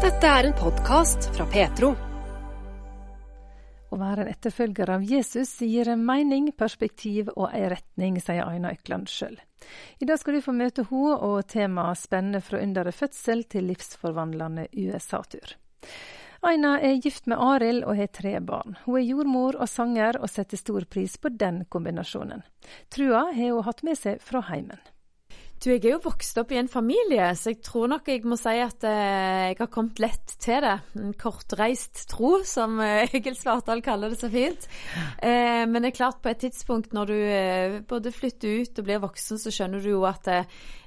[0.00, 1.90] Dette er en podkast fra Petro.
[3.92, 8.70] Å være en etterfølger av Jesus gir en mening, perspektiv og ei retning, sier Aina
[8.72, 9.34] Økland sjøl.
[10.00, 14.70] I dag skal du få møte henne og temaet spennende fra under fødsel til livsforvandlende
[14.72, 15.52] USA-tur.
[16.48, 18.78] Aina er gift med Arild og har tre barn.
[18.86, 22.40] Hun er jordmor og sanger, og setter stor pris på den kombinasjonen.
[22.88, 24.80] Trua har hun hatt med seg fra heimen.
[25.60, 28.38] Du, jeg er jo vokst opp i en familie, så jeg tror nok jeg må
[28.40, 30.76] si at eh, jeg har kommet lett til det.
[30.96, 34.64] En kortreist tro, som eh, Egil Svartdal kaller det så fint.
[35.20, 37.18] Eh, men det er klart, på et tidspunkt når du
[37.92, 40.32] både flytter ut og blir voksen, så skjønner du jo at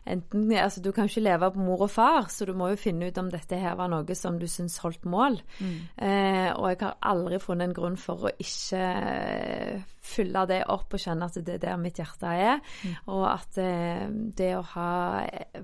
[0.09, 3.07] enten Altså, du kan ikke leve på mor og far, så du må jo finne
[3.07, 5.37] ut om dette her var noe som du syns holdt mål.
[5.61, 5.77] Mm.
[6.57, 8.81] Og jeg har aldri funnet en grunn for å ikke
[10.03, 12.59] fylle det opp og kjenne at det er der mitt hjerte er.
[12.83, 12.95] Mm.
[13.13, 14.03] Og at eh,
[14.37, 14.89] det å ha,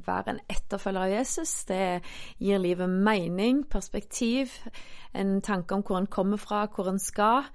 [0.06, 1.84] være en etterfølger av Jesus, det
[2.40, 4.56] gir livet mening, perspektiv,
[5.18, 7.50] en tanke om hvor en kommer fra, hvor en skal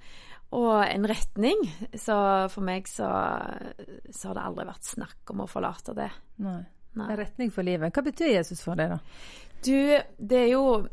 [0.55, 1.65] og en retning.
[1.97, 2.15] Så
[2.53, 3.09] for meg så,
[4.09, 6.11] så, har det aldri vært snakk om å forlate det.
[6.45, 6.61] Nei.
[6.95, 7.09] Nei.
[7.11, 7.91] En retning for livet.
[7.91, 8.99] Hva betyr Jesus for deg, da?
[9.65, 9.75] Du,
[10.15, 10.85] det er jo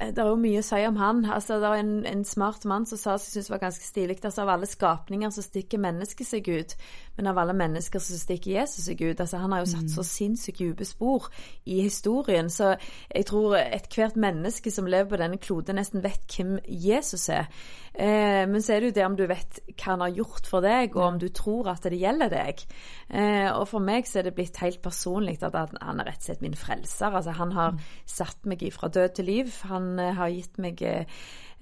[0.00, 1.22] det er jo mye å si om han.
[1.28, 4.16] Altså, det var en, en smart mann som sa, som jeg syntes var ganske stilig,
[4.24, 6.74] altså av alle skapninger så stikker mennesket seg ut,
[7.18, 9.20] men av alle mennesker så stikker Jesus seg ut.
[9.20, 9.94] Altså, han har jo satt mm.
[9.96, 11.28] så sinnssykt dype spor
[11.68, 12.74] i historien, så
[13.10, 17.50] jeg tror ethvert menneske som lever på denne kloden, nesten vet hvem Jesus er.
[17.94, 20.64] Eh, men så er det jo det om du vet hva han har gjort for
[20.64, 22.62] deg, og om du tror at det gjelder deg.
[23.10, 26.28] Eh, og for meg så er det blitt helt personlig at han er rett og
[26.30, 27.10] slett min frelser.
[27.10, 27.82] Altså, han har mm.
[28.08, 29.52] satt meg ifra død til liv.
[29.72, 31.04] Han eh, har gitt meg eh,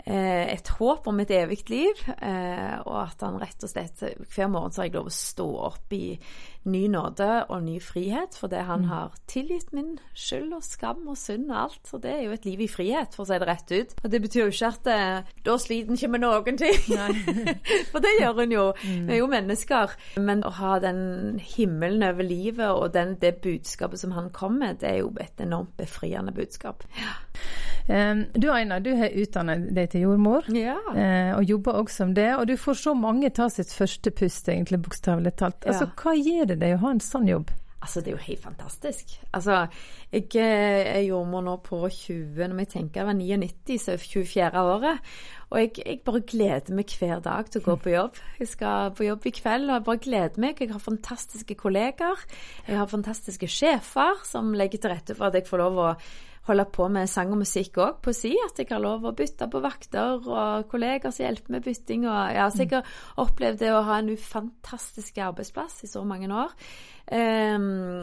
[0.05, 4.73] et håp om et evig liv, eh, og at han rett og slett Hver morgen
[4.73, 6.19] så har jeg lov å stå opp i
[6.69, 8.89] ny nåde og ny frihet, for det han mm.
[8.91, 11.93] har tilgitt min skyld og skam og synd og alt.
[11.95, 13.95] Og det er jo et liv i frihet, for å si det rett ut.
[14.03, 16.83] Og det betyr jo ikke at eh, da sliter en ikke med noen ting.
[17.93, 18.67] for det gjør en jo.
[18.83, 19.07] Mm.
[19.09, 19.97] Vi er jo mennesker.
[20.29, 21.01] Men å ha den
[21.55, 25.45] himmelen over livet og den, det budskapet som han kom med, det er jo et
[25.45, 26.85] enormt befriende budskap.
[26.99, 27.17] Ja.
[27.89, 30.77] Um, du Aina, du har utdannet deg til jordmor, ja.
[30.89, 32.29] uh, og jobber også som det.
[32.37, 35.65] Og du får så mange ta sitt første pust, egentlig, bokstavelig talt.
[35.65, 35.97] Altså, ja.
[36.03, 37.55] Hva gir det deg å ha en sånn jobb?
[37.79, 39.13] Altså, det er jo helt fantastisk.
[39.33, 39.67] Altså,
[40.11, 44.63] jeg eh, er jordmor nå på 20, når jeg tenker det var 99, så 24.
[44.63, 45.13] året.
[45.49, 48.19] Og jeg, jeg, bare gleder meg hver dag til å gå på jobb.
[48.41, 50.59] Jeg skal på jobb i kveld, og jeg bare gleder meg.
[50.59, 52.27] Jeg har fantastiske kolleger.
[52.67, 55.93] Jeg har fantastiske sjefer som legger til rette for at jeg får lov å
[56.49, 58.35] holde på med sang og musikk òg på si.
[58.47, 62.07] At jeg har lov å bytte på vakter og kolleger som hjelper med bytting.
[62.09, 62.95] Og, ja, så jeg har
[63.25, 66.55] opplevd det å ha en fantastisk arbeidsplass i så mange år.
[67.09, 68.03] Um,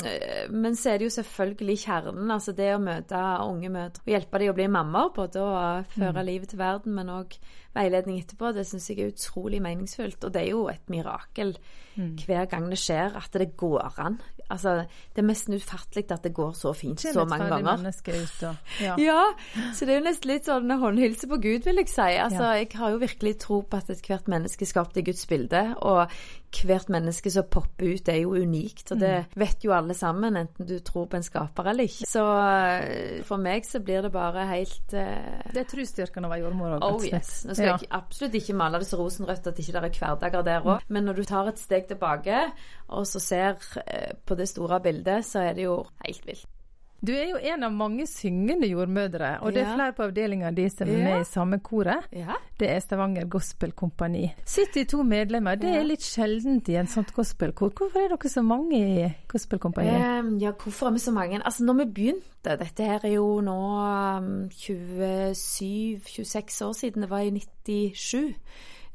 [0.50, 4.42] men så er det jo selvfølgelig kjernen, altså det å møte unge mødre og hjelpe
[4.42, 5.12] dem å bli mammaer.
[5.14, 5.54] Både å
[5.94, 6.26] føre mm.
[6.32, 7.38] livet til verden, men òg
[7.76, 8.54] veiledning etterpå.
[8.56, 10.24] Det syns jeg er utrolig meningsfullt.
[10.26, 11.54] Og det er jo et mirakel
[11.96, 12.16] mm.
[12.26, 14.20] hver gang det skjer, at det går an.
[14.54, 14.76] Altså,
[15.16, 17.82] det er nesten ufattelig at det går så fint så mange ganger.
[18.82, 18.96] Ja.
[19.08, 19.22] ja.
[19.74, 22.10] så det er jo nesten litt sånn håndhilse på Gud, vil jeg si.
[22.14, 22.62] Altså, ja.
[22.62, 25.64] Jeg har jo virkelig tro på at ethvert menneske er skapt i Guds bilde.
[25.82, 26.06] Og
[26.64, 28.94] hvert menneske som popper ut, er jo unikt.
[28.94, 29.36] Og det mm.
[29.42, 32.08] vet jo alle sammen, enten du tror på en skaper eller ikke.
[32.10, 35.52] Så eh, for meg så blir det bare helt uh...
[35.52, 36.88] Det er trosstyrken å være jordmor òg.
[36.88, 37.44] Oh yes.
[37.50, 37.78] Nå skal ja.
[37.84, 40.90] jeg absolutt ikke male det så rosenrødt at ikke det er hverdager der òg.
[40.90, 42.46] Men når du tar et steg tilbake
[42.96, 46.52] og så ser uh, på det store bildet, så er det jo helt vilt.
[47.06, 50.70] Du er jo en av mange syngende jordmødre, og det er flere på avdelinga di
[50.72, 52.04] som er med i samme koret.
[52.60, 54.30] Det er Stavanger Gospel Kompani.
[54.48, 57.70] 72 medlemmer, det er litt sjeldent i en sånt gospelkor.
[57.76, 60.00] Hvorfor er dere så mange i gospelkompaniet?
[60.00, 60.42] Kompani?
[60.42, 61.42] ja, hvorfor er vi så mange?
[61.46, 63.60] Altså, når vi begynte, dette her er jo nå
[64.22, 68.36] um, 27-26 år siden, det var i 97.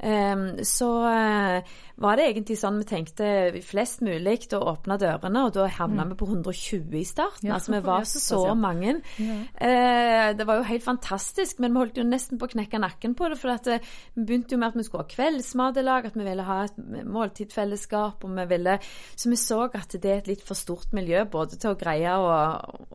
[0.00, 1.60] Um, så uh,
[2.00, 3.26] var det egentlig sånn vi tenkte
[3.60, 6.12] flest mulig å åpne dørene, og da havna mm.
[6.14, 7.50] vi på 120 i starten.
[7.50, 8.94] Ja, altså vi var så så mange.
[9.20, 9.36] Ja.
[9.60, 13.16] Uh, det var jo helt fantastisk, men vi holdt jo nesten på å knekke nakken
[13.18, 13.36] på det.
[13.42, 16.16] For at, uh, vi begynte jo med at vi skulle ha kveldsmat i lag, at
[16.16, 18.24] vi ville ha et måltidfellesskap.
[18.24, 18.78] og vi ville,
[19.16, 22.16] Så vi så at det er et litt for stort miljø, både til å greie
[22.16, 22.32] å,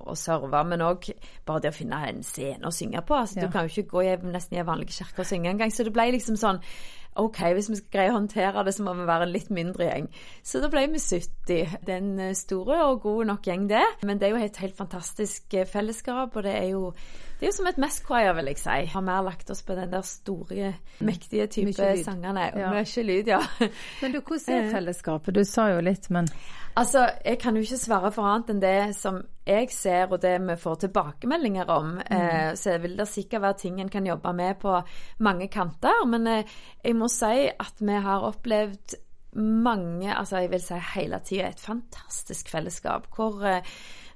[0.09, 1.11] å serve, men òg
[1.45, 3.21] bare det å finne en scene å synge på.
[3.21, 5.69] Altså, Du kan jo ikke gå i nesten i en vanlig kirke og synge engang.
[5.69, 6.63] Så det ble liksom sånn
[7.15, 9.87] OK, hvis vi skal greie å håndtere det, så må vi være en litt mindre
[9.87, 10.09] gjeng.
[10.43, 11.77] Så da ble vi 70.
[11.85, 13.85] Det er en store og god nok gjeng, det.
[14.03, 16.89] Men det er jo et helt fantastisk eh, fellesskap, og det er jo
[17.35, 18.75] det er jo som et mess-choir, vil jeg si.
[18.93, 20.73] Har mer lagt oss på den der store,
[21.03, 22.45] mektige type sangene.
[22.55, 22.69] Ja.
[22.71, 23.41] Mye lyd, ja.
[24.01, 25.35] Men du, hvordan er fellesskapet?
[25.35, 26.31] Du sa jo litt, men
[26.75, 30.35] Altså, jeg kan jo ikke svare for annet enn det som jeg ser, og det
[30.41, 31.95] vi får tilbakemeldinger om.
[31.99, 32.13] Mm.
[32.17, 34.79] Eh, så vil det sikkert være ting en kan jobbe med på
[35.19, 36.05] mange kanter.
[36.09, 38.97] Men eh, jeg må si at vi har opplevd
[39.35, 43.07] mange, altså jeg vil si hele tida, et fantastisk fellesskap.
[43.15, 43.61] hvor eh,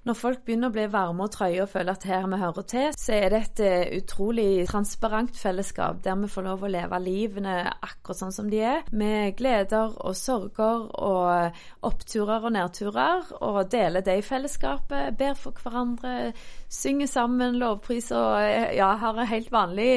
[0.09, 2.87] når folk begynner å bli varme og trøye og føler at her vi hører til,
[2.97, 7.57] så er det et uh, utrolig transparent fellesskap der vi får lov å leve livene
[7.69, 8.81] akkurat sånn som de er.
[8.89, 13.29] Med gleder og sorger og oppturer og nedturer.
[13.45, 16.31] Og deler det i fellesskapet, ber for hverandre,
[16.73, 19.91] synger sammen, lovpriser og eh, ja, har en helt vanlig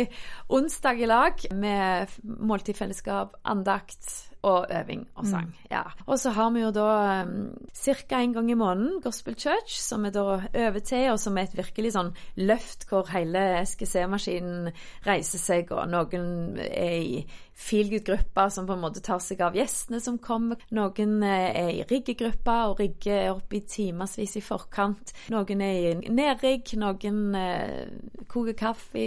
[0.52, 5.46] onsdag i lag med måltidfellesskap, andakt og øving og sang.
[5.46, 5.68] Mm.
[5.70, 5.82] Ja.
[6.06, 6.88] Og så har vi jo da
[7.22, 8.18] um, ca.
[8.18, 11.56] en gang i måneden Gospel Church, som vi da øver til, og som er et
[11.56, 14.72] virkelig sånn løft hvor hele SGC-maskinen
[15.06, 17.22] reiser seg, og noen er i
[17.62, 20.58] feelgood-gruppa som på en måte tar seg av gjestene som kommer.
[20.74, 25.14] Noen eh, er i riggegruppa og rigger opp i timevis i forkant.
[25.30, 29.06] Noen er i nedrigg, noen eh, koker kaffe.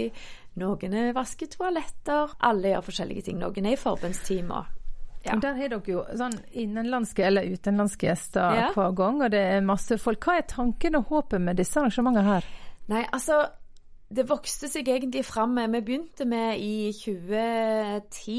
[0.56, 2.32] Noen vasker toaletter.
[2.48, 3.42] Alle gjør forskjellige ting.
[3.42, 4.75] Noen er i forbundstimer.
[5.26, 5.36] Ja.
[5.42, 8.70] Der har dere jo sånn innenlandske eller utenlandske gjester ja.
[8.74, 10.22] hver gang, og det er masse folk.
[10.22, 12.50] Hva er tanken og håpet med disse arrangementene her?
[12.92, 13.42] Nei, altså
[14.06, 15.56] det vokste seg egentlig fram.
[15.58, 18.36] Vi begynte med i 2010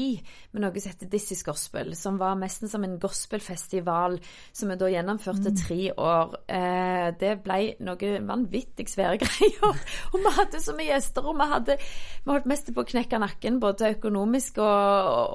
[0.54, 4.16] med noe som heter This is Gospel, som var nesten som en gospelfestival
[4.56, 5.58] som vi da gjennomførte mm.
[5.60, 6.38] tre år.
[6.48, 9.82] Eh, det ble noe vanvittig svære greier.
[10.14, 13.20] Og vi hadde så mye gjester, og vi hadde vi holdt mest på å knekke
[13.20, 14.72] nakken, både økonomisk og,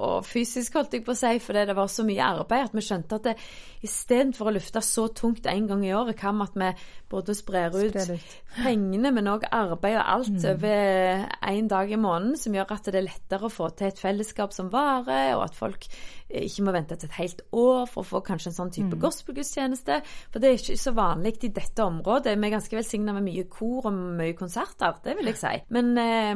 [0.08, 2.82] og, fysisk, holdt jeg på å si, fordi det var så mye arbeid at vi
[2.82, 3.38] skjønte at det
[3.84, 7.74] istedenfor å lufte så tungt en gang i året, hva med at vi både sprer
[7.76, 8.36] ut, ut.
[8.56, 10.50] pengene, men òg arbeid og alt alt mm.
[10.54, 11.24] over
[11.54, 14.54] én dag i måneden, som gjør at det er lettere å få til et fellesskap
[14.56, 15.88] som varer, og at folk
[16.34, 19.00] ikke må vente til et helt år for å få kanskje en sånn type mm.
[19.02, 20.00] gospelgudstjeneste.
[20.32, 22.34] For det er ikke så vanlig i dette området.
[22.34, 25.54] Vi er ganske velsigna med mye kor og mye konserter, det vil jeg si.
[25.74, 26.32] Men eh,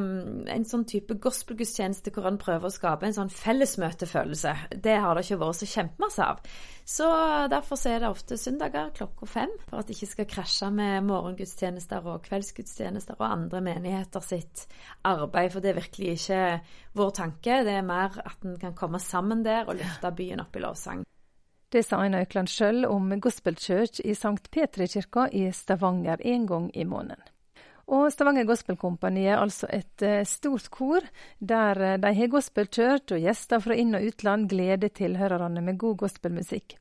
[0.55, 5.26] en sånn type gospelgudstjeneste hvor en prøver å skape en sånn fellesmøtefølelse, det har det
[5.26, 6.43] ikke vært så kjempemasse av.
[6.88, 7.06] Så
[7.52, 12.06] derfor er det ofte søndager klokka fem, for at det ikke skal krasje med morgengudstjenester
[12.08, 14.67] og kveldsgudstjenester og andre menigheter sitt
[15.07, 15.53] arbeid.
[15.53, 16.43] For det er virkelig ikke
[16.99, 17.63] vår tanke.
[17.65, 21.07] Det er mer at en kan komme sammen der og løfte byen opp i lovsang.
[21.69, 24.49] Det sa Aina Økland sjøl om Gospel Church i St.
[24.51, 27.21] Petri-kirka i Stavanger en gang i måneden.
[27.89, 31.05] Og Stavanger Gospel Company er altså et uh, stort kor,
[31.41, 35.97] der uh, de har gospelkjørt og gjester fra inn- og utland gleder tilhørerne med god
[36.05, 36.77] gospelmusikk.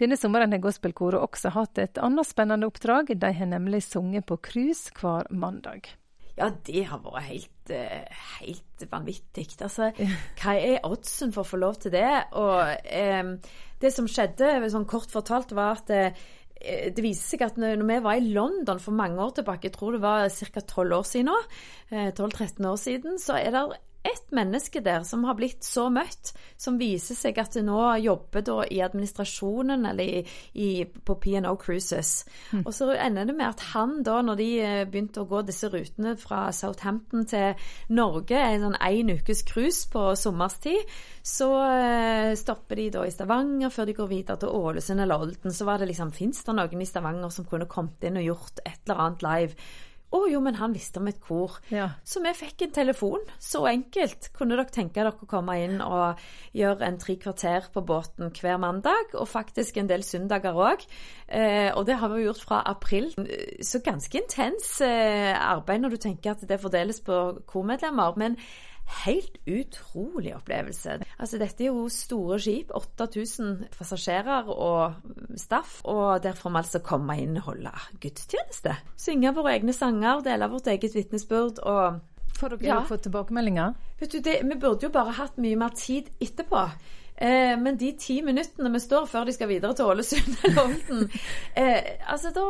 [0.00, 3.12] Denne sommeren har gospelkoret også hatt et annet spennende oppdrag.
[3.14, 5.92] De har nemlig sunget på cruise hver mandag.
[6.38, 9.46] Ja, det har vært helt, eh, helt vanvittig.
[9.60, 9.90] Altså,
[10.40, 12.08] hva er oddsen for å få lov til det?
[12.40, 13.34] Og eh,
[13.82, 16.22] det som skjedde, sånn kort fortalt, var at eh,
[16.62, 19.96] det viser seg at når vi var i London for mange år tilbake, jeg tror
[19.96, 20.60] det var ca.
[20.62, 21.38] 12 år siden nå,
[21.90, 23.64] 12-13 eh, år siden, så er det
[24.02, 28.44] ett menneske der som har blitt så møtt, som viser seg at det nå jobber
[28.46, 30.22] da i administrasjonen eller i,
[30.58, 32.24] i, på P&O Cruises.
[32.50, 32.64] Mm.
[32.64, 35.70] Og så ender det med at han da, når de eh, begynte å gå disse
[35.72, 40.90] rutene fra Southampton til Norge, en sånn én ukes cruise på sommerstid,
[41.22, 45.54] så uh, stopper de da i Stavanger før de går videre til Ålesund eller Olden.
[45.54, 48.62] Så var det liksom, fins det noen i Stavanger som kunne kommet inn og gjort
[48.66, 49.72] et eller annet live?
[50.12, 51.54] Å jo, men han visste om et kor.
[51.72, 51.88] Ja.
[52.04, 53.22] Så vi fikk en telefon.
[53.40, 54.28] Så enkelt.
[54.36, 56.20] Kunne dere tenke dere å komme inn og
[56.56, 60.84] gjøre en tre kvarter på båten hver mandag, og faktisk en del søndager òg.
[61.28, 63.08] Eh, og det har vi gjort fra april.
[63.64, 68.12] Så ganske intens eh, arbeid når du tenker at det fordeles på kormedlemmer.
[68.20, 68.36] men
[69.02, 70.98] helt utrolig opplevelse.
[71.18, 74.94] Altså, dette er jo store skip, 8000 passasjerer og
[75.40, 78.76] staff, og der får vi altså komme inn og holde gudstjeneste.
[79.00, 82.00] Synge våre egne sanger, dele vårt eget vitnesbyrd og
[82.32, 82.96] Får dere ja.
[82.96, 83.74] tilbakemeldinger?
[84.00, 86.62] Vet du, det, Vi burde jo bare hatt mye mer tid etterpå.
[87.22, 91.02] Eh, men de ti minuttene vi står før de skal videre til Ålesund eller Olden,
[91.60, 92.46] eh, altså da,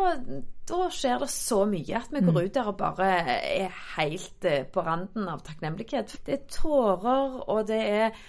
[0.70, 2.44] da, skjer det så mye at vi går mm.
[2.46, 6.16] ut der og bare er helt eh, på randen av takknemlighet.
[6.24, 8.22] Det er tårer, og det er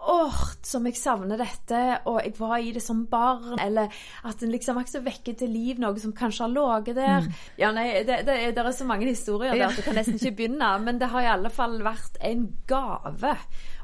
[0.00, 3.92] åh, som jeg savner dette, og jeg var i det som barn, eller
[4.26, 7.26] at en liksom akkurat vekker til liv noe som kanskje har ligget der.
[7.26, 7.44] Mm.
[7.60, 10.36] Ja, nei, det, det, det, er så mange historier der at du kan nesten ikke
[10.42, 13.36] begynne, men det har i alle fall vært en gave.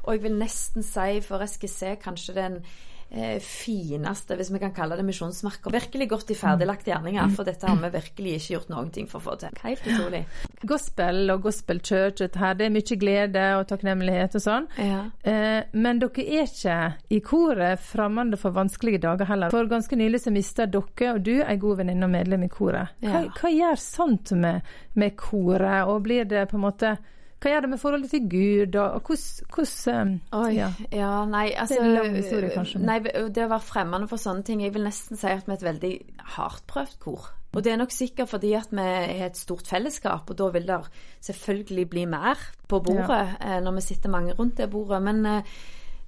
[0.03, 2.61] Og jeg vil nesten si, for jeg skal se kanskje den
[3.09, 5.71] eh, fineste, hvis vi kan kalle det misjonsmerker.
[5.73, 9.21] Virkelig godt i ferdiglagte gjerninger, for dette har vi virkelig ikke gjort noen ting for
[9.21, 9.57] å få til.
[9.63, 10.23] Helt utrolig.
[10.67, 14.69] Gospel og gospel church, her, det er mye glede og takknemlighet og sånn.
[14.81, 15.01] Ja.
[15.21, 16.77] Eh, men dere er ikke
[17.13, 19.53] i koret fremmede for vanskelige dager heller.
[19.53, 22.97] For ganske nylig så mista dere og du ei god venninne og medlem i koret.
[23.03, 23.35] Hva, ja.
[23.37, 24.65] hva gjør sånt med,
[24.97, 26.97] med koret, og blir det på en måte
[27.37, 29.11] hva gjør det med forholdet til Gud, og
[29.53, 30.71] hvordan Oi, ja.
[30.89, 31.11] ja.
[31.29, 32.81] nei, altså Det er en lang historie, kanskje.
[32.81, 35.59] Nei, det å være fremmede for sånne ting Jeg vil nesten si at vi er
[35.59, 35.91] et veldig
[36.37, 37.27] hardtprøvd kor.
[37.53, 40.67] Og det er nok sikkert fordi at vi er et stort fellesskap, og da vil
[40.67, 40.81] det
[41.29, 43.57] selvfølgelig bli mer på bordet ja.
[43.57, 45.01] Eh, når vi sitter mange rundt det bordet.
[45.01, 45.57] Men uh,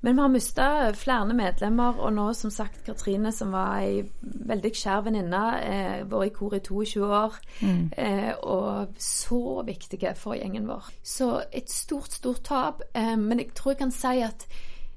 [0.01, 0.65] men vi har mista
[0.95, 6.29] flere medlemmer, og nå som sagt Katrine, som var ei veldig kjær venninne, eh, vært
[6.29, 7.81] i kor i 22 år, mm.
[7.99, 10.87] eh, og så viktige for gjengen vår.
[11.03, 12.85] Så et stort, stort tap.
[12.93, 14.47] Eh, men jeg tror jeg kan si at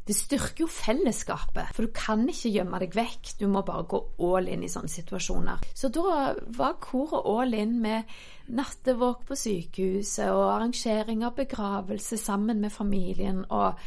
[0.07, 3.35] det styrker jo fellesskapet, for du kan ikke gjemme deg vekk.
[3.39, 5.67] Du må bare gå all in i sånne situasjoner.
[5.79, 8.11] Så da var koret all in med
[8.55, 13.45] nattevåk på sykehuset og arrangering av begravelse sammen med familien.
[13.51, 13.79] og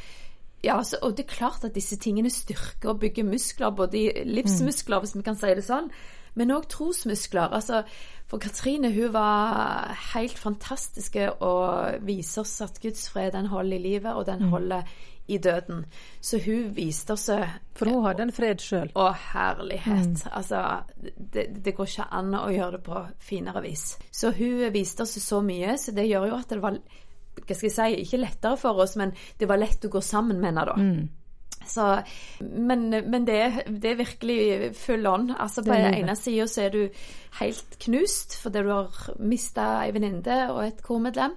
[0.66, 5.04] ja, så, og det er klart at disse tingene styrker og bygger muskler, både livsmuskler,
[5.04, 5.92] hvis vi kan si det sånn,
[6.36, 7.54] men òg trosmuskler.
[7.56, 7.84] Altså,
[8.28, 13.84] for Katrine hun var helt fantastisk og viser oss at Guds fred den holder i
[13.84, 14.50] livet, og den mm.
[14.50, 14.96] holder
[15.28, 15.86] i døden.
[16.22, 17.30] Så hun viste oss
[17.76, 18.92] For hun hadde en fred sjøl?
[18.94, 20.12] Å, herlighet.
[20.12, 20.34] Mm.
[20.38, 20.62] Altså,
[21.18, 23.88] det, det, går ikke an å gjøre det på finere vis.
[24.12, 26.78] Så hun viste oss så mye, så det gjør jo at det var
[27.36, 30.40] hva skal jeg si, ikke lettere for oss, men det var lett å gå sammen
[30.42, 30.76] med henne da.
[30.80, 31.06] Mm.
[31.66, 31.86] Så,
[32.40, 33.38] men, men det,
[33.68, 35.32] det, er virkelig full on.
[35.34, 36.82] Altså, på den ene sida så er du
[37.40, 41.34] helt knust fordi du har mista ei venninne og et kormedlem.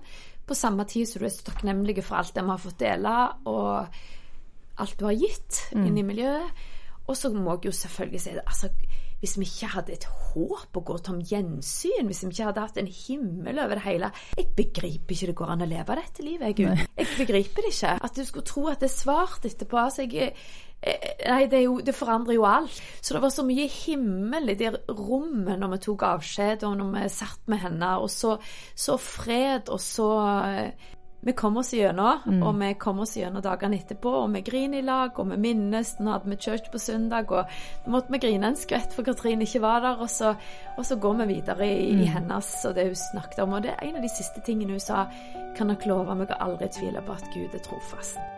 [0.49, 3.15] På samme tid så du er så takknemlig for alt det vi har fått dele,
[3.49, 5.87] og alt du har gitt mm.
[5.89, 6.67] inn i miljøet.
[7.09, 8.45] Og så må jeg jo selvfølgelig si det.
[8.45, 8.69] altså
[9.21, 12.79] hvis vi ikke hadde et håp å gå tom gjensyn, hvis vi ikke hadde hatt
[12.81, 16.55] en himmel over det hele Jeg begriper ikke det går an å leve dette livet,
[16.59, 16.71] Gud.
[16.79, 16.87] Nei.
[17.01, 17.99] Jeg begriper det ikke.
[18.09, 19.81] At du skulle tro at det er svart etterpå.
[19.83, 20.33] altså jeg
[20.83, 22.79] eh, Nei, det, jo, det, forandrer jo alt.
[23.03, 26.95] Så det var så mye himmel i det rommet når vi tok avskjed, og når
[26.95, 28.37] vi satt med henne, og så,
[28.79, 30.13] så fred, og så
[30.47, 30.89] eh,
[31.21, 32.43] vi kom oss gjennom, mm.
[32.47, 34.13] og vi kom oss gjennom dagene etterpå.
[34.23, 35.97] Og vi griner i lag, og vi minnes.
[35.99, 37.51] Nå hadde vi church på søndag, og
[37.85, 39.99] nå måtte vi grine en skvett for Katrine ikke var der.
[40.05, 40.35] Og så,
[40.77, 42.03] og så går vi videre i, mm.
[42.07, 43.59] i, hennes og det hun snakket om.
[43.59, 45.07] Og det er en av de siste tingene hun sa.
[45.59, 48.38] Kan dere love meg å aldri tvile på at Gud er trofast?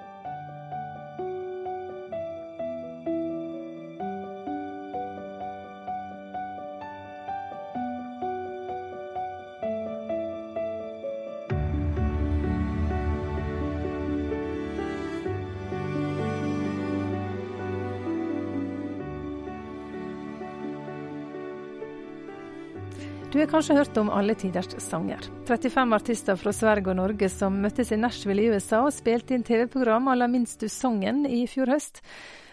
[23.40, 25.18] Du har kanskje hørt om Alle tiders sanger.
[25.48, 29.46] 35 artister fra Sverige og Norge som møttes i Nashville i USA og spilte inn
[29.48, 32.02] TV-program la Minst du sangen i fjor høst.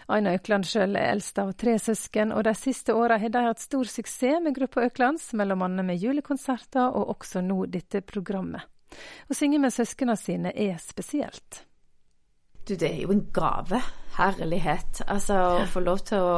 [0.08, 3.60] Aina Økland sjøl er eldst av tre søsken, og de siste åra har de hatt
[3.60, 5.68] stor suksess med gruppa Øklands, bl.a.
[5.68, 8.64] med julekonserter og også nå dette programmet.
[9.28, 11.67] Å synge med søsknene sine er spesielt.
[12.68, 13.80] Du, det er jo en gave.
[14.18, 15.02] Herlighet.
[15.06, 16.32] Altså å få lov til å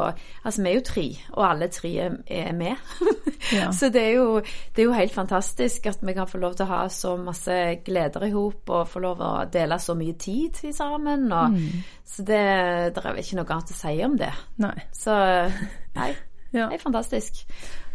[0.45, 1.93] Altså, vi er jo tre, og alle tre
[2.27, 2.77] er med.
[3.51, 3.71] Ja.
[3.73, 4.37] så det er, jo,
[4.77, 7.57] det er, jo, helt fantastisk at vi kan få lov til å ha så masse
[7.83, 11.25] gleder i hop, og få lov til å dele så mye tid sammen.
[11.33, 11.83] Og, mm.
[12.05, 12.43] Så det,
[12.95, 14.33] det er vel ikke noe annet å si om det.
[14.63, 14.77] Nei.
[14.95, 15.17] Så
[15.97, 16.13] nei.
[16.51, 16.67] Ja.
[16.67, 17.45] Det er fantastisk.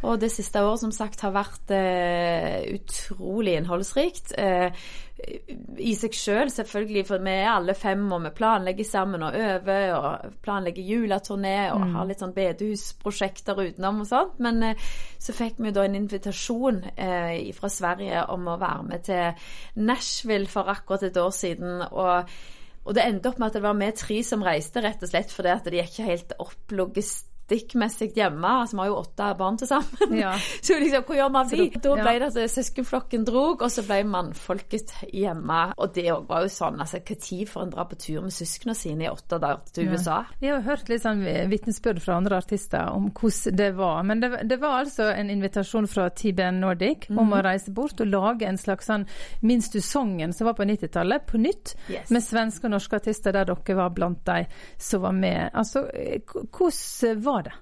[0.06, 4.36] Og det siste året som sagt har vært eh, utrolig innholdsrikt.
[4.38, 4.86] Eh,
[5.82, 9.36] I seg sjøl, selv, selvfølgelig, for vi er alle fem, og vi planlegger sammen og
[9.40, 9.96] øver.
[9.98, 11.94] Og planlegger juleturné og mm.
[11.98, 14.40] har litt sånn bedehusprosjekter utenom og sånt.
[14.46, 19.08] Men eh, så fikk vi da en invitasjon eh, fra Sverige om å være med
[19.10, 19.48] til
[19.84, 21.82] Nashville for akkurat et år siden.
[21.92, 22.36] og
[22.86, 25.32] og det endte opp med at det var vi tre som reiste, rett og slett
[25.34, 28.48] fordi at det gikk ikke helt opp logistisk logistikkmessig hjemme.
[28.48, 30.18] Altså, vi har jo åtte barn til sammen.
[30.18, 30.34] Ja.
[30.62, 31.70] Så liksom, hvor gjør man vi?
[31.82, 35.74] Da ble det at søskenflokken drog, og så ble mannfolket hjemme.
[35.78, 38.76] Og det òg var jo sånn, altså når får en dra på tur med søsknene
[38.76, 40.24] sine i åtte dager til USA?
[40.40, 44.04] Vi har jo hørt litt sånn vitnesbyrd fra andre artister om hvordan det var.
[44.04, 48.10] Men det, det var altså en invitasjon fra TBN Nordic om å reise bort og
[48.10, 49.06] lage en slags sånn
[49.46, 51.76] Minst du songen som var på 90-tallet, på nytt.
[51.92, 52.10] Yes.
[52.14, 54.46] Med svenske og norske artister der dere var blant de
[54.82, 55.50] som var med.
[55.54, 55.86] Altså,
[56.56, 57.54] hvordan var det?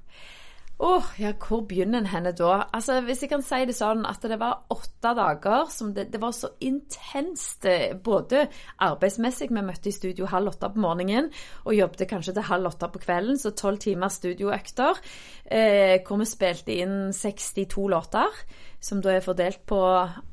[0.84, 2.64] Åh, oh, ja, hvor begynner en henne da?
[2.74, 6.20] Altså, Hvis jeg kan si det sånn at det var åtte dager som det, det
[6.20, 8.48] var så intenst, eh, både
[8.82, 11.30] arbeidsmessig Vi møtte i studio halv åtte på morgenen
[11.64, 15.00] og jobbet kanskje til halv åtte på kvelden, så tolv timer studioøkter.
[15.46, 18.44] Eh, hvor vi spilte inn 62 låter,
[18.82, 19.80] som da er fordelt på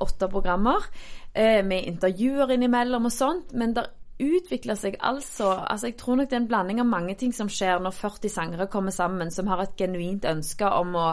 [0.00, 0.88] åtte programmer.
[1.34, 3.52] Eh, med intervjuer innimellom og sånt.
[3.52, 7.14] Men der utvikler seg altså altså Jeg tror nok det er en blanding av mange
[7.18, 11.06] ting som skjer når 40 sangere kommer sammen som har et genuint ønske om å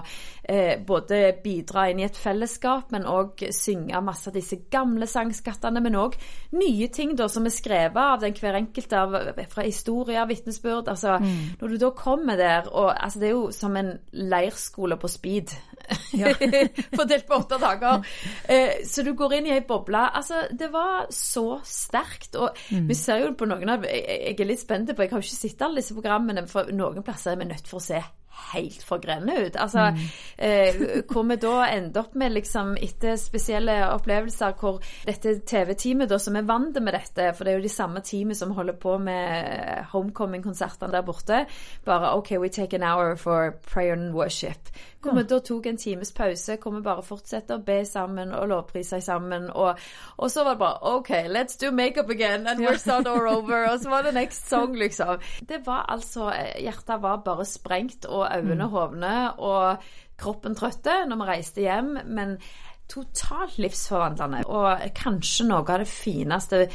[0.44, 5.82] eh, både bidra inn i et fellesskap, men òg synge masse av disse gamle sangskattene,
[5.84, 6.18] men òg
[6.58, 9.18] nye ting da som er skrevet av den hver enkelt av,
[9.52, 10.92] fra historier, vitnesbyrd.
[10.92, 11.60] Altså, mm.
[11.62, 15.56] Når du da kommer der og altså, Det er jo som en leirskole på speed.
[16.18, 16.34] Ja.
[16.98, 18.06] Fordelt på åtte dager.
[18.44, 20.04] Eh, så du går inn i ei boble.
[20.20, 22.36] Altså, det var så sterkt.
[22.36, 22.88] Og mm.
[22.90, 25.42] vi ser jo på noen av Jeg er litt spent på Jeg har jo ikke
[25.48, 28.02] sett alle disse programmene, for noen plasser er vi nødt for å se
[28.54, 29.56] helt forgrenne ut.
[29.60, 30.04] Altså, mm.
[30.38, 36.20] eh, hvor vi da ender opp med, liksom, etter spesielle opplevelser, hvor dette TV-teamet da,
[36.22, 38.98] som er vant med dette, for det er jo de samme teamet som holder på
[39.02, 41.46] med homecoming-konsertene der borte,
[41.86, 44.72] bare OK, we take an hour for prayer and worship.
[45.02, 48.50] Hvor vi da tok en times pause, hvor vi bare fortsetter å be sammen og
[48.50, 49.46] lovprise sammen.
[49.54, 49.80] Og,
[50.18, 53.70] og, så var det bare OK, let's do makeup again, and we're start all over.
[53.72, 55.22] Og så var det next song, liksom.
[55.50, 58.72] Det var altså Hjertet var bare sprengt, og øynene mm.
[58.74, 61.98] hovne, og kroppen trøtte når vi reiste hjem.
[62.06, 62.38] men
[62.88, 64.46] totalt livsforvandlende.
[64.48, 66.68] Og kanskje noe av det fineste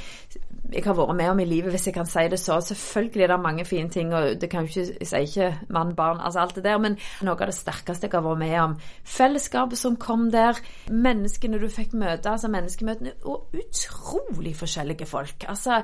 [0.72, 2.56] jeg har vært med om i livet, hvis jeg kan si det så.
[2.64, 5.94] Selvfølgelig er det mange fine ting, og det kan jo ikke, jeg sier ikke mann,
[5.98, 8.76] barn, altså alt det der, men noe av det sterkeste jeg har vært med om.
[9.04, 15.44] Fellesskapet som kom der, menneskene du fikk møte, altså menneskemøtene, og utrolig forskjellige folk.
[15.50, 15.82] Altså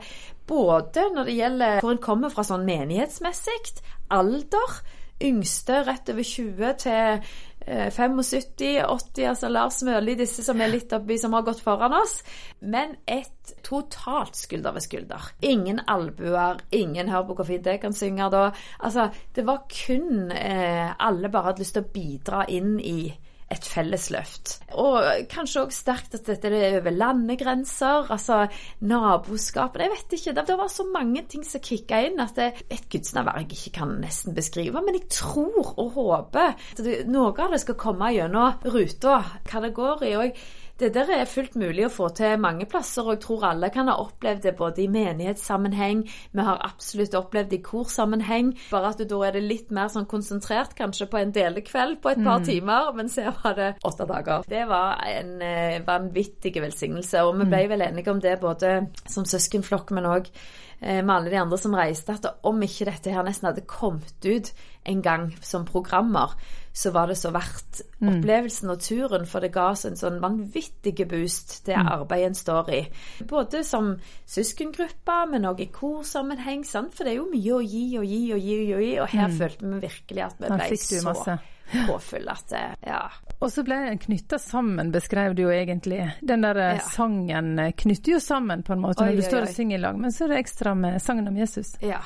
[0.49, 3.83] både når det gjelder hvor en kommer fra sånn menighetsmessig,
[4.15, 4.81] alder,
[5.25, 7.29] yngste rett over 20 til
[7.69, 12.23] 75, 80, altså Lars Mørli, disse som er litt oppi, som har gått foran oss.
[12.61, 15.31] Men et totalt skulder ved skulder.
[15.45, 18.49] Ingen albuer, ingen hør på hvor fint jeg kan synge da.
[18.81, 23.01] Altså, det var kun eh, Alle bare hadde lyst til å bidra inn i
[23.49, 24.59] et fellesløft.
[24.77, 28.43] Og kanskje òg sterkt at dette er over landegrenser, altså
[28.85, 30.35] naboskapet, Jeg vet ikke.
[30.37, 33.97] Det, var så mange ting som kicka inn at det, et gudsnærvær jeg ikke kan
[34.03, 34.83] nesten beskrive.
[34.85, 39.75] Men jeg tror og håper at noe av det skal komme gjennom ruta, hva det
[39.77, 40.15] går i.
[40.19, 40.43] og
[40.79, 43.91] det der er fullt mulig å få til mange plasser, og jeg tror alle kan
[43.91, 49.03] ha opplevd det både i menighetssammenheng, vi har absolutt opplevd det i korsammenheng, bare at
[49.11, 52.47] da er det litt mer sånn konsentrert kanskje på en delekveld på et par mm.
[52.47, 54.47] timer, mens her var det åtte dager.
[54.49, 57.75] Det var en eh, vanvittig velsignelse, og vi ble mm.
[57.75, 60.33] vel enige om det både som søskenflokk, men òg
[60.81, 64.53] med alle de andre som reiste, at om ikke dette her nesten hadde kommet ut
[64.89, 66.37] en gang som programmer,
[66.73, 68.09] så var det så verdt mm.
[68.13, 71.91] opplevelsen og turen, for det ga oss en sånn vanvittig boost det mm.
[71.97, 72.81] arbeidet en står i.
[73.29, 73.91] Både som
[74.29, 76.95] søskengruppe, men òg i korsammenheng, sant?
[76.95, 79.27] for det er jo mye å gi og gi og gi og gi, og her
[79.27, 79.39] mm.
[79.43, 81.39] følte vi virkelig at vi ble så
[81.87, 82.55] påfulle at
[82.87, 83.03] ja.
[83.39, 86.01] Og så ble den knytta sammen, beskrev du jo egentlig.
[86.21, 86.79] Den der ja.
[86.93, 90.01] sangen knytter jo sammen på en måte når oi, du står og synger i lag,
[90.01, 91.77] men så er det ekstra med sangen om Jesus.
[91.85, 92.01] Ja.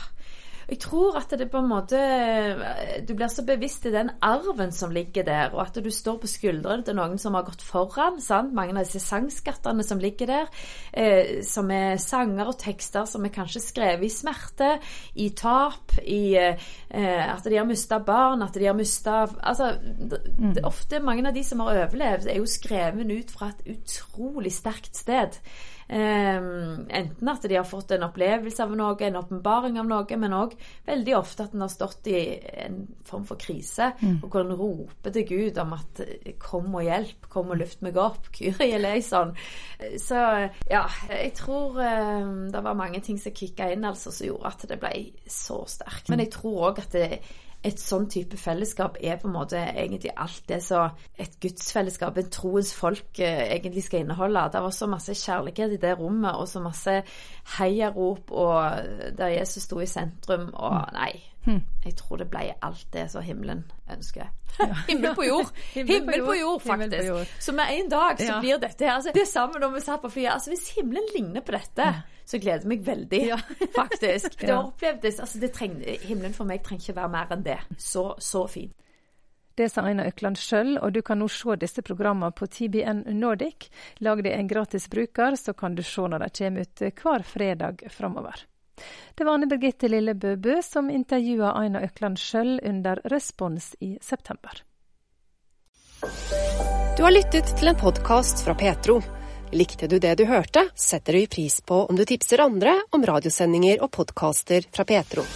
[0.72, 1.98] Jeg tror at det på en måte
[3.04, 6.30] Du blir så bevisst i den arven som ligger der, og at du står på
[6.30, 8.20] skuldrene til noen som har gått foran.
[8.24, 8.54] Sant?
[8.56, 10.48] Mange av disse sangskattene som ligger der,
[10.92, 14.70] eh, som er sanger og tekster som er kanskje skrevet i smerte,
[15.20, 16.56] i tap, i eh,
[17.26, 19.74] at de har mista barn, at de har mista Altså,
[20.38, 20.56] mm.
[20.64, 24.96] ofte mange av de som har overlevd, er jo skrevet ut fra et utrolig sterkt
[24.96, 25.36] sted.
[25.88, 30.36] Um, enten at de har fått en opplevelse av noe, en åpenbaring av noe, men
[30.36, 30.54] òg
[30.88, 32.22] veldig ofte at en har stått i
[32.64, 34.20] en form for krise, mm.
[34.22, 36.02] og hvor en roper til Gud om at
[36.38, 39.36] 'kom og hjelp', 'kom og luft meg opp', Kyrie eleison.
[39.98, 44.46] Så ja, jeg tror um, det var mange ting som kicka inn, altså, som gjorde
[44.46, 46.08] at det ble så sterkt.
[46.08, 47.20] Men jeg tror òg at det
[47.62, 52.30] et sånn type fellesskap er på en måte egentlig alt det som et gudsfellesskap, en
[52.34, 54.48] troens folk, eh, egentlig skal inneholde.
[54.52, 57.02] Det var så masse kjærlighet i det rommet, og så masse
[57.58, 60.50] heiarop, og der Jesus sto i sentrum.
[60.54, 61.12] Og nei,
[61.44, 64.28] Jeg tror det ble alt det som himmelen ønsker.
[64.88, 65.48] Himmel på jord!
[65.74, 66.40] Himmel på jord.
[66.40, 67.08] jord, Himmel på faktisk.
[67.08, 67.26] jord.
[67.40, 68.40] Så med en dag så Ja.
[68.40, 70.32] blir dette her altså, Det samme når vi satt på flyet.
[70.32, 71.88] Altså, hvis himmelen ligner på dette,
[72.24, 73.36] så gleder jeg meg veldig, Ja.
[73.80, 74.38] faktisk.
[74.40, 77.58] Det opplevdes altså, det treng, Himmelen for meg trenger ikke være mer enn det.
[77.78, 78.70] Så, så fin.
[79.58, 83.66] Det sa Aina Økland sjøl, og du kan nå se disse programmene på TBN Nordic.
[84.00, 87.82] Lag deg en gratis bruker, så kan du se når de kommer ut hver fredag
[87.92, 88.46] framover.
[89.14, 94.62] Det var Anne Birgitte Lillebø Bø som intervjua Aina Økland sjøl under Respons i september.
[96.96, 99.00] Du har lyttet til en podkast fra Petro.
[99.52, 103.82] Likte du det du hørte, setter vi pris på om du tipser andre om radiosendinger
[103.84, 105.26] og podkaster fra Petro.